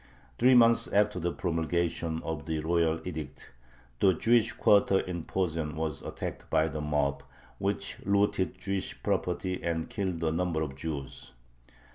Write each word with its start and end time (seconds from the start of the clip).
Three 0.39 0.55
months 0.55 0.87
after 0.87 1.19
the 1.19 1.31
promulgation 1.31 2.23
of 2.23 2.47
the 2.47 2.57
royal 2.61 2.99
edict 3.07 3.51
the 3.99 4.13
Jewish 4.15 4.51
quarter 4.51 4.99
in 4.99 5.25
Posen 5.25 5.75
was 5.75 6.01
attacked 6.01 6.49
by 6.49 6.67
the 6.69 6.81
mob, 6.81 7.21
which 7.59 7.97
looted 8.03 8.57
Jewish 8.57 9.03
property 9.03 9.61
and 9.61 9.91
killed 9.91 10.23
a 10.23 10.31
number 10.31 10.63
of 10.63 10.75
Jews. 10.75 11.33